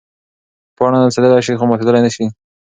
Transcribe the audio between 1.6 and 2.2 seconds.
ماتېدلی نه